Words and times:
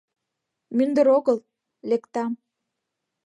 —Мӱндыр 0.77 1.07
огыл, 1.17 1.37
лектам... 1.89 2.31